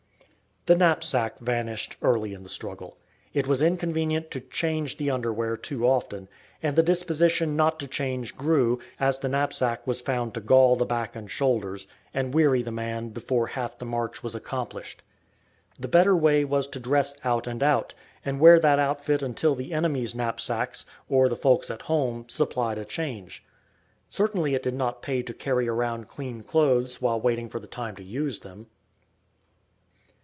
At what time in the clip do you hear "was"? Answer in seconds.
3.47-3.63, 9.87-10.01, 14.21-14.35, 16.45-16.67